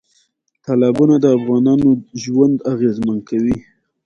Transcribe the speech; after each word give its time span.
تالابونه 0.65 1.15
د 1.19 1.25
افغانانو 1.37 1.89
ژوند 2.23 2.55
اغېزمن 2.73 3.17
کوي. 3.29 3.57